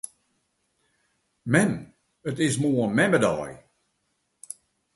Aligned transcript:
Mem! 1.51 1.71
It 2.29 2.37
is 2.45 2.55
moarn 2.63 2.91
memmedei. 2.97 3.53